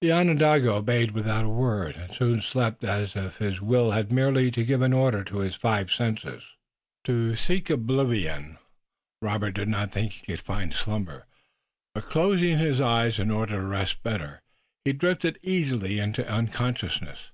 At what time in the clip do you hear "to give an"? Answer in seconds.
4.52-4.92